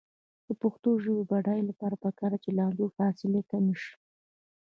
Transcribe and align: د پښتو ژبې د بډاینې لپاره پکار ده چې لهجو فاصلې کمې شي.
د 0.47 0.49
پښتو 0.61 0.89
ژبې 1.03 1.21
د 1.25 1.27
بډاینې 1.31 1.67
لپاره 1.69 1.95
پکار 2.03 2.31
ده 2.33 2.37
چې 2.43 2.49
لهجو 2.57 2.87
فاصلې 2.97 3.41
کمې 3.51 3.75
شي. 3.81 3.93